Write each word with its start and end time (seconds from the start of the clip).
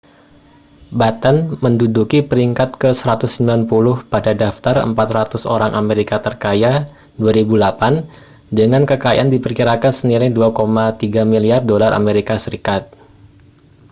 batten 0.99 1.35
menduduki 1.63 2.19
peringkat 2.29 2.69
ke-190 2.81 3.69
pada 4.13 4.31
daftar 4.41 4.75
400 4.81 4.97
orang 5.55 5.71
amerika 5.81 6.15
terkaya 6.25 6.71
2008 7.21 8.09
dengan 8.59 8.81
kekayaan 8.91 9.29
diperkirakan 9.35 9.93
senilai 9.97 10.29
2,3 10.37 11.21
miliar 11.33 11.61
dolar 11.69 11.91
as 11.97 12.49